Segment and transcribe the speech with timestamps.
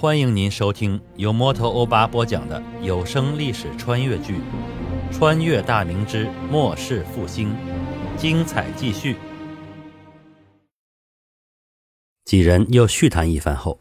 [0.00, 4.36] 欢迎您收听由摩托欧巴播讲的有声历史穿越剧
[5.12, 7.50] 《穿越大明之末世复兴》，
[8.16, 9.14] 精彩继续。
[12.24, 13.78] 几人又叙谈一番后，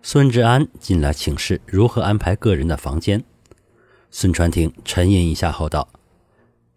[0.00, 3.22] 孙志安进来请示如何安排个人的房间。
[4.10, 5.86] 孙传庭沉吟一下后道：“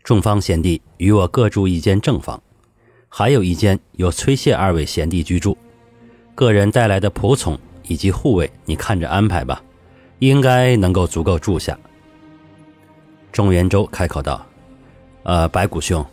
[0.03, 2.43] 众方贤弟与我各住一间正房，
[3.07, 5.57] 还有一间由崔谢二位贤弟居住。
[6.35, 7.57] 个人带来的仆从。”
[7.91, 9.61] 以及护卫，你看着安排吧，
[10.19, 11.77] 应该能够足够住下。
[13.33, 14.45] 钟元周开口道
[15.23, 16.05] ：“呃，白骨兄，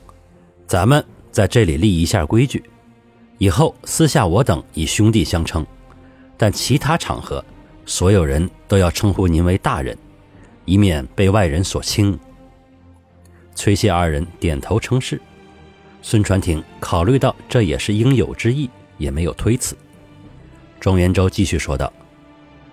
[0.66, 2.64] 咱们在这里立一下规矩，
[3.38, 5.64] 以后私下我等以兄弟相称，
[6.36, 7.44] 但其他场合，
[7.86, 9.96] 所有人都要称呼您为大人，
[10.64, 12.18] 以免被外人所轻。”
[13.54, 15.20] 崔谢二人点头称是。
[16.02, 19.76] 孙传庭考虑到这也是应有之意，也没有推辞。
[20.80, 21.92] 庄元周继续说道：“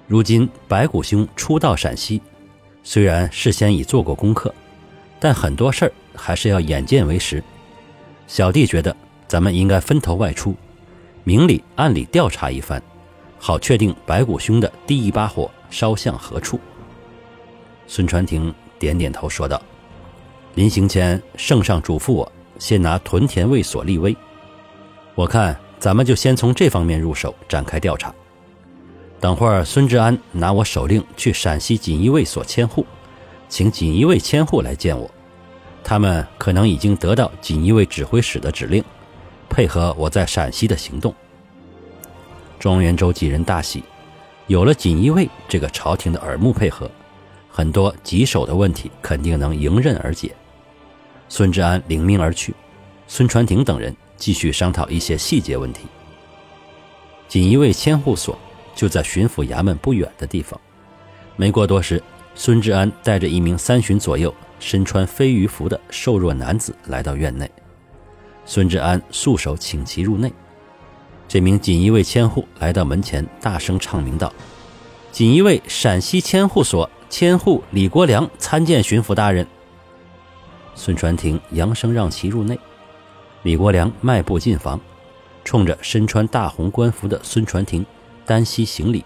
[0.08, 2.22] 如今白骨兄初到陕西，
[2.84, 4.54] 虽然事先已做过功课，
[5.20, 7.44] 但很多事儿还是要眼见为实。
[8.28, 8.96] 小弟觉得
[9.28, 10.56] 咱们应该分头外出，
[11.24, 12.82] 明里暗里调查一番，
[13.40, 16.60] 好确定白骨兄的第一把火烧向何处。”
[17.88, 19.60] 孙传庭点点头说道
[20.54, 24.16] ：“临行前，圣上嘱咐我先拿屯田卫所立威，
[25.16, 28.12] 我看。”咱们就先从这方面入手展开调查。
[29.20, 32.84] 等会儿孙志安拿我手令去陕西锦衣卫所迁户，
[33.48, 35.08] 请锦衣卫迁户来见我。
[35.84, 38.84] 他们可能已经得到锦衣卫指挥使的指令，
[39.48, 41.14] 配合我在陕西的行动。
[42.58, 43.84] 庄元州几人大喜，
[44.48, 46.90] 有了锦衣卫这个朝廷的耳目配合，
[47.48, 50.36] 很多棘手的问题肯定能迎刃而解。
[51.30, 52.56] 孙志安领命而去，
[53.08, 53.96] 孙传庭等人。
[54.18, 55.86] 继续商讨一些细节问题。
[57.28, 58.38] 锦衣卫千户所
[58.76, 60.60] 就在巡抚衙门不远的地方。
[61.36, 62.02] 没过多时，
[62.34, 67.50] 孙志安带着一名三旬左右、身穿飞鱼服的瘦弱男子来到院内。
[68.46, 70.32] 孙志安素手请其入内。
[71.28, 74.32] 这名锦衣卫千户来到门前，大声唱名道
[75.12, 79.46] ：“锦衣卫陕西千户所千户李国良参见巡抚大人。”
[80.76, 82.60] 孙传庭扬声让其入内。
[83.46, 84.82] 李国良迈步进房，
[85.44, 87.86] 冲着身穿大红官服的孙传庭
[88.26, 89.06] 单膝行礼。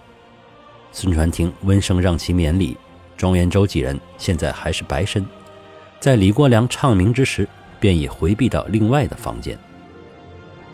[0.94, 2.78] 孙传庭温声让其免礼。
[3.18, 5.26] 庄元周几人现在还是白身，
[6.00, 7.46] 在李国良唱名之时，
[7.82, 9.60] 便已回避到另外的房间。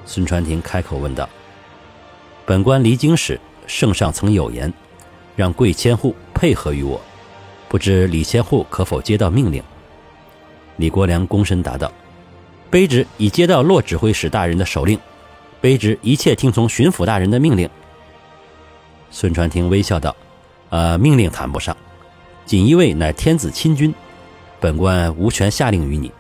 [0.06, 1.28] 孙传庭开口问道
[2.46, 4.72] ：“本官离京时，圣上曾有言，
[5.36, 7.02] 让贵千户配合于我，
[7.68, 9.64] 不知李千户可否接到命令？”
[10.78, 11.92] 李国良躬身答道。
[12.72, 15.00] 卑职已接到骆指挥使大人的手令，
[15.62, 17.70] 卑职一切听从巡抚大人的命令。
[19.12, 20.14] 孙传庭微笑道
[20.70, 21.76] ：“呃，命令谈不上，
[22.46, 23.94] 锦衣卫乃天子亲军，
[24.60, 26.12] 本官无权下令于你。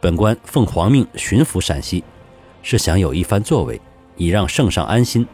[0.00, 2.02] 本官奉皇命巡抚陕西，
[2.62, 3.80] 是想有一番作为，
[4.16, 5.26] 以让圣上安心。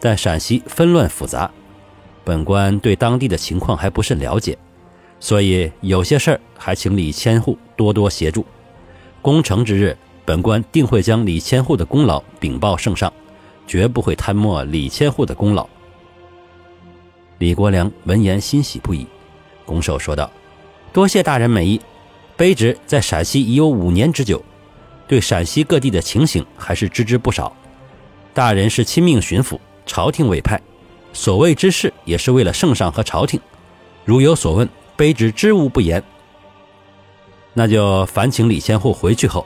[0.00, 1.50] 但陕西纷乱复杂，
[2.24, 4.58] 本官对当地的情况还不甚了解，
[5.20, 8.44] 所以有些事儿还请李千户多多协助。”
[9.28, 9.94] 攻城之日，
[10.24, 13.12] 本官定会将李千户的功劳禀报圣上，
[13.66, 15.68] 绝不会贪没李千户的功劳。
[17.36, 19.06] 李国良闻言欣喜不已，
[19.66, 20.30] 拱手说道
[20.94, 21.78] ：“多谢大人美意。
[22.38, 24.42] 卑职在陕西已有五年之久，
[25.06, 27.54] 对陕西各地的情形还是知之不少。
[28.32, 30.58] 大人是亲命巡抚，朝廷委派，
[31.12, 33.38] 所谓之事也是为了圣上和朝廷。
[34.06, 34.66] 如有所问，
[34.96, 36.02] 卑职知无不言。”
[37.58, 39.44] 那就烦请李千户回去后，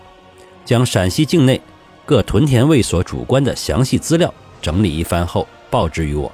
[0.67, 1.59] 将陕西境内
[2.05, 6.31] 各屯田卫所主官的详细资料整理一番后报之于我，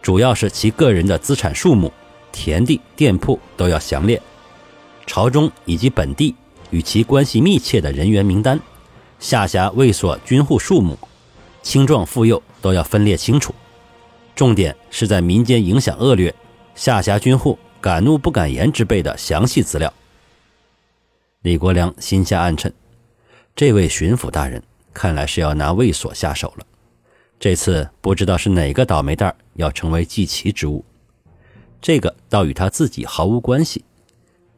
[0.00, 1.92] 主要是其个人的资产数目、
[2.32, 4.18] 田地、店铺都要详列，
[5.06, 6.34] 朝中以及本地
[6.70, 8.58] 与其关系密切的人员名单、
[9.20, 10.98] 下辖卫所军户数目、
[11.62, 13.54] 青壮妇幼都要分列清楚，
[14.34, 16.34] 重点是在民间影响恶劣、
[16.74, 19.92] 下辖军户敢怒不敢言之辈的详细资料。
[21.42, 22.72] 李国良心下暗忖，
[23.54, 24.60] 这位巡抚大人
[24.92, 26.66] 看来是要拿卫所下手了。
[27.38, 30.84] 这次不知道是哪个倒霉蛋要成为祭旗之物，
[31.80, 33.84] 这个倒与他自己毫无关系。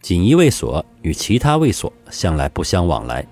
[0.01, 3.27] 锦衣卫所与其他卫所向来不相往来。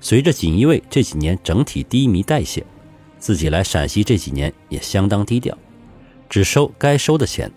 [0.00, 2.64] 随着锦衣卫这几年整体低迷代谢，
[3.18, 5.58] 自己来陕西这几年也相当低调，
[6.28, 7.50] 只收该收的钱，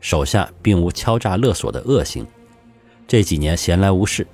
[0.00, 2.26] 手下并无敲诈勒索的恶行。
[3.06, 4.26] 这几年闲来无事。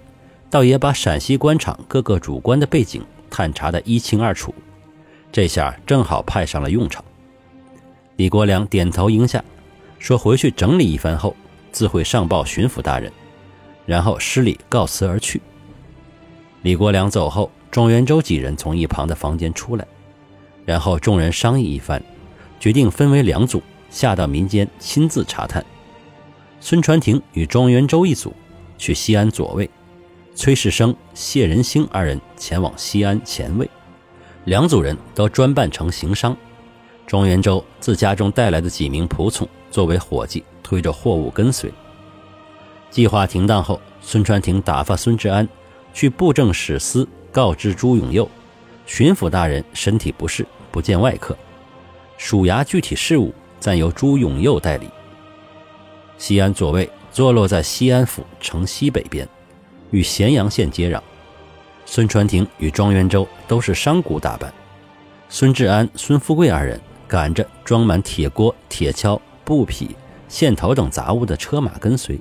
[0.51, 4.53] 倒也把陕西官场各个主官的背景探查得一清二楚，
[5.31, 7.05] 这下正好派上了用场。
[8.17, 9.43] 李国良点头应下，
[10.01, 11.37] 说回去整理一番后，
[11.71, 13.11] 自会上报巡抚大人，
[13.87, 15.41] 然后施礼告辞而去。
[16.63, 19.87] 李国良走后，庄元周几人从一旁的房间出来，
[20.67, 22.03] 然后众人商议一番，
[22.59, 25.65] 决定分为两组，下到民间亲自查探。
[26.61, 28.35] 孙传庭与庄元周一组
[28.77, 29.71] 去西安左卫，
[30.41, 33.69] 崔世生、谢仁兴二人前往西安前卫。
[34.47, 36.35] 两组人都专扮成行商。
[37.07, 41.71] 庄元周自家中带来的几名仆从作为伙计，推着货物跟随。
[42.89, 45.47] 计划停当后，孙传庭打发孙志安。
[45.93, 48.27] 去布政使司告知朱永佑，
[48.87, 51.37] 巡抚大人身体不适，不见外客。
[52.17, 54.89] 属衙具体事务暂由朱永佑代理。
[56.17, 59.29] 西安左卫坐落在西安府城西北边，
[59.91, 61.01] 与咸阳县接壤。
[61.87, 64.53] 孙传庭与庄元周都是商贾打扮，
[65.29, 69.97] 孙志安、孙富贵二人赶着装满铁锅、铁锹、布匹、
[70.29, 72.21] 线头等杂物的车马跟随，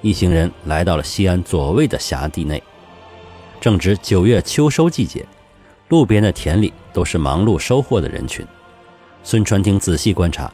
[0.00, 2.62] 一行人来到了西安左卫的辖地内。
[3.60, 5.26] 正值九月秋收季节，
[5.88, 8.46] 路边的田里都是忙碌收获的人群。
[9.22, 10.52] 孙传庭仔细观察，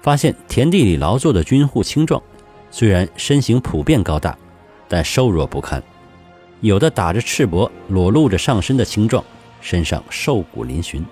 [0.00, 2.22] 发现田地里劳作的军户青壮，
[2.70, 4.38] 虽然身形普遍高大，
[4.94, 5.82] 但瘦弱不堪。
[6.60, 9.24] 有的打着赤膊、裸露着上身的青壮，
[9.60, 11.02] 身上瘦骨嶙峋。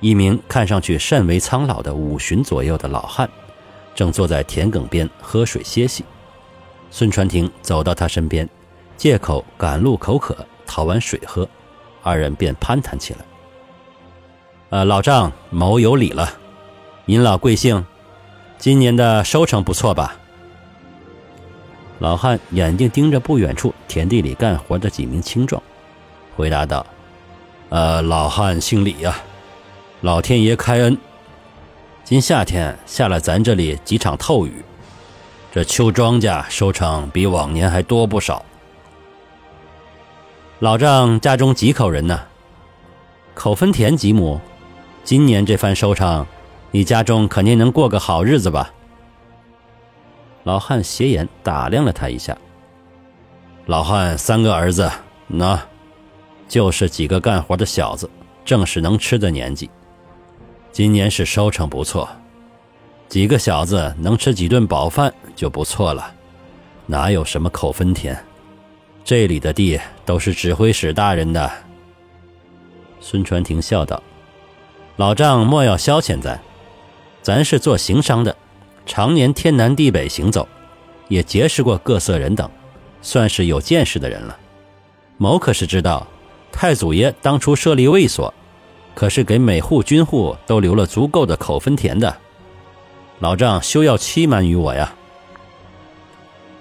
[0.00, 3.28] 一名看上去甚为苍老的五旬左右的老汉，
[3.94, 6.02] 正坐在田埂边喝水歇息。
[6.90, 8.48] 孙传庭走到他身边。
[8.96, 10.34] 借口赶路口渴，
[10.66, 11.46] 讨碗水喝，
[12.02, 13.18] 二人便攀谈起来。
[14.70, 16.26] 呃，老丈，某有礼了。
[17.04, 17.84] 您老贵姓？
[18.56, 20.17] 今年的收成不错吧？
[21.98, 25.60] 老汉眼睛盯着不远处田地里干活的几名青壮，
[26.36, 26.86] 回答道
[27.70, 29.16] ：“呃，老汉姓李呀。
[30.00, 30.96] 老天爷开恩，
[32.04, 34.64] 今夏天下了咱这里几场透雨，
[35.52, 38.44] 这秋庄稼收成比往年还多不少。”
[40.60, 42.20] 老丈家中几口人呢？
[43.34, 44.40] 口分田几亩？
[45.02, 46.24] 今年这番收成，
[46.70, 48.70] 你家中肯定能过个好日子吧？
[50.48, 52.34] 老汉斜眼打量了他一下。
[53.66, 54.90] 老汉三个儿子，
[55.26, 55.60] 那，
[56.48, 58.08] 就是几个干活的小子，
[58.46, 59.68] 正是能吃的年纪。
[60.72, 62.08] 今年是收成不错，
[63.10, 66.14] 几个小子能吃几顿饱饭就不错了，
[66.86, 68.18] 哪有什么口分田？
[69.04, 71.52] 这里的地都是指挥使大人的。
[73.00, 74.02] 孙传庭笑道
[74.96, 76.40] ：“老丈莫要消遣咱，
[77.20, 78.34] 咱是做行商的，
[78.88, 80.48] 常年天南地北行走，
[81.06, 82.50] 也结识过各色人等，
[83.02, 84.36] 算是有见识的人了。
[85.16, 86.04] 某可是知道，
[86.50, 88.34] 太祖爷当初设立卫所，
[88.94, 92.16] 可是给每户军户都留了足够的口分田的。
[93.20, 94.92] 老丈休要欺瞒于我呀。”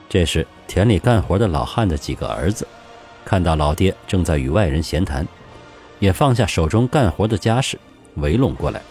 [0.07, 0.45] 这时。
[0.69, 2.67] 田里干活的老汉的几个儿子，
[3.23, 5.25] 看到老爹正在与外人闲谈，
[5.99, 7.79] 也放下手中干活的家事，
[8.15, 8.81] 围拢过来。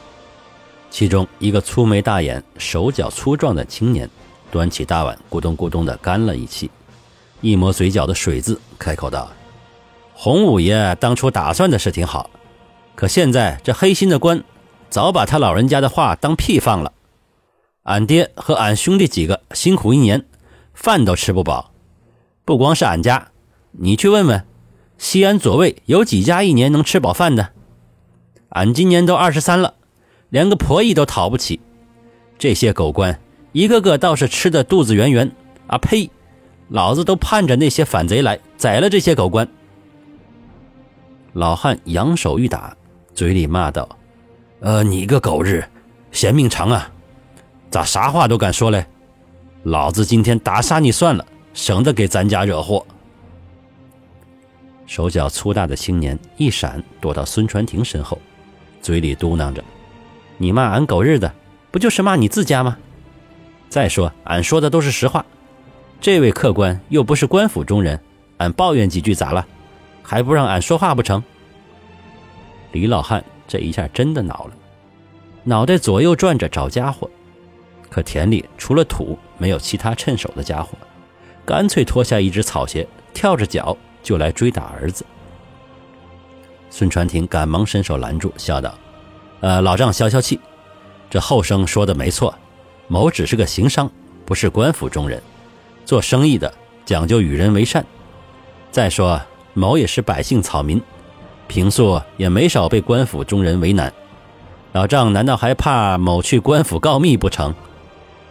[0.96, 4.08] 其中一个粗眉大眼、手脚粗壮的青年，
[4.50, 6.70] 端起大碗，咕咚咕咚地干了一气，
[7.42, 9.30] 一抹嘴角的水渍，开口道
[10.16, 12.30] ：“洪五爷当初打算的是挺好，
[12.94, 14.42] 可现在这黑心的官，
[14.88, 16.90] 早把他老人家的话当屁放了。
[17.82, 20.24] 俺爹和俺兄弟几个辛苦一年。”
[20.72, 21.72] 饭都吃不饱，
[22.46, 23.28] 不光是俺家，
[23.72, 24.46] 你去问问，
[24.96, 27.50] 西安左卫有几家一年能吃饱饭的？
[28.48, 29.74] 俺今年都二十三了，
[30.30, 31.60] 连个婆姨都讨不起。
[32.38, 33.18] 这些狗官
[33.52, 35.30] 一个个倒是吃的肚子圆圆，
[35.66, 36.10] 啊呸！
[36.68, 39.48] 老子都盼着那些反贼来宰了这些狗官。
[41.32, 42.76] 老汉扬手欲打，
[43.14, 43.88] 嘴里骂道
[44.60, 45.64] ：“呃，你个狗日，
[46.10, 46.90] 嫌命长啊，
[47.70, 48.84] 咋啥话都敢说嘞？”
[49.62, 52.84] 老子今天打杀你算了，省得给咱家惹祸。
[54.86, 58.18] 手脚粗大的青年一闪，躲到孙传庭身后，
[58.80, 59.62] 嘴里嘟囔着
[60.38, 61.32] ：“你骂俺狗日的，
[61.70, 62.76] 不就是骂你自家吗？
[63.68, 65.24] 再说，俺说的都是实话。
[66.00, 67.98] 这位客官又不是官府中人，
[68.36, 69.46] 俺抱怨几句咋了？
[70.02, 71.22] 还不让俺说话不成？”
[72.72, 74.52] 李老汉这一下真的恼了，
[75.42, 77.10] 脑袋左右转着找家伙。
[77.88, 80.76] 可田里除了土，没有其他趁手的家伙，
[81.44, 85.04] 干脆脱下一只草鞋，跳着脚就来追打儿子。
[86.68, 88.74] 孙传庭赶忙伸手拦住，笑道
[89.40, 90.40] ：“呃，老丈消消气，
[91.10, 92.34] 这后生说的没错，
[92.88, 93.90] 某只是个行商，
[94.24, 95.22] 不是官府中人。
[95.84, 96.52] 做生意的
[96.84, 97.84] 讲究与人为善。
[98.70, 99.20] 再说
[99.54, 100.82] 某也是百姓草民，
[101.46, 103.92] 平素也没少被官府中人为难。
[104.72, 107.54] 老丈难道还怕某去官府告密不成？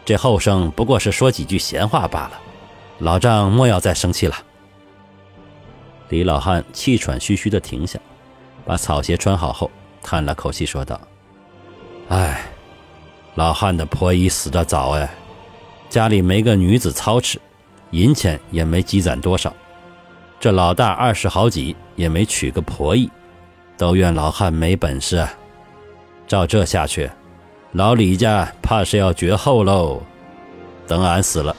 [0.03, 2.39] 这后生不过是说几句闲话罢了，
[3.00, 4.35] 老丈莫要再生气了。
[6.09, 8.00] 李老汉气喘吁吁地停下，
[8.65, 9.71] 把草鞋穿好后，
[10.05, 11.01] 叹了口气说道
[12.09, 12.45] ：“哎，
[13.33, 15.09] 老汉的婆姨死得早哎，
[15.89, 17.41] 家里没个女子操持，
[17.89, 19.51] 银钱也没积攒多少。
[20.39, 23.09] 这老大二十好几，也没娶个婆姨，
[23.79, 25.27] 都怨老汉没本事。
[26.27, 27.09] 照这下去，
[27.71, 30.03] 老李家怕是要绝后喽。
[30.85, 31.55] 等俺死了，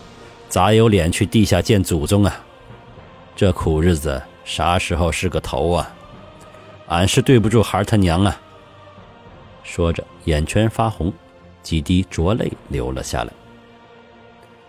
[0.49, 2.33] 咋有脸去地下见祖宗啊？
[3.35, 5.91] 这苦日子……”啥时候是个头啊？
[6.89, 8.41] 俺是对不住孩儿他娘啊！
[9.65, 11.13] 说着，眼圈发红，
[11.63, 13.33] 几滴浊泪流了下来。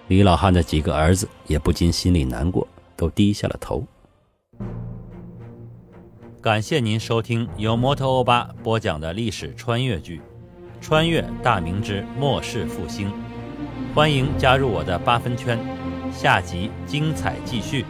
[0.08, 3.84] 李老汉的几个儿子也不禁心里难过，都低下了头。
[6.42, 10.20] 感谢您收听由摩托欧巴播讲的历史穿越剧
[10.84, 13.10] 《穿越大明之末世复兴》，
[13.94, 15.60] 欢迎加入我的八分圈，
[16.12, 17.86] 下集精彩继续。